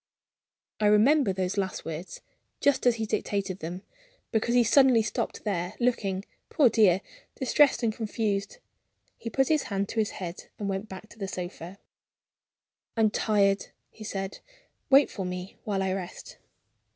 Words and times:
I 0.79 0.87
remember 0.87 1.31
those 1.31 1.59
last 1.59 1.85
words, 1.85 2.21
just 2.59 2.87
as 2.87 2.95
he 2.95 3.05
dictated 3.05 3.59
them, 3.59 3.83
because 4.31 4.55
he 4.55 4.63
suddenly 4.63 5.03
stopped 5.03 5.43
there; 5.43 5.75
looking, 5.79 6.25
poor 6.49 6.69
dear, 6.69 7.01
distressed 7.39 7.83
and 7.83 7.93
confused. 7.93 8.57
He 9.15 9.29
put 9.29 9.47
his 9.49 9.61
hand 9.69 9.89
to 9.89 9.99
his 9.99 10.09
head, 10.17 10.47
and 10.57 10.67
went 10.67 10.89
back 10.89 11.07
to 11.09 11.19
the 11.19 11.27
sofa. 11.27 11.77
"I'm 12.97 13.11
tired," 13.11 13.67
he 13.91 14.03
said. 14.03 14.39
"Wait 14.89 15.11
for 15.11 15.23
me 15.23 15.57
while 15.65 15.83
I 15.83 15.91
rest." 15.93 16.39